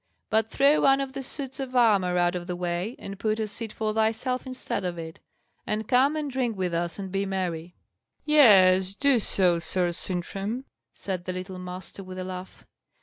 [0.31, 3.45] But throw one of the suits of armour out of the way, and put a
[3.45, 5.19] seat for thyself instead of it,
[5.67, 7.75] and come and drink with us, and be merry."
[8.25, 12.65] "Yes, do so, Sir Sintram," said the little Master, with a laugh.